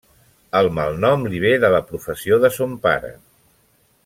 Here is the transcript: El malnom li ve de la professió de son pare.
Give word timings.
El 0.59 0.69
malnom 0.77 1.25
li 1.33 1.43
ve 1.45 1.51
de 1.65 1.71
la 1.75 1.83
professió 1.91 2.43
de 2.47 2.53
son 2.59 2.75
pare. 2.89 3.13